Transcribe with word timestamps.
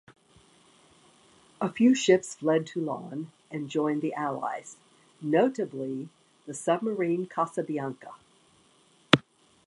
A 1.61 1.71
few 1.71 1.93
ships 1.93 2.33
fled 2.33 2.65
Toulon 2.65 3.31
and 3.51 3.69
joined 3.69 4.01
the 4.01 4.15
Allies, 4.15 4.77
notably 5.21 6.09
the 6.47 6.55
submarine 6.55 7.27
"Casabianca". 7.27 8.15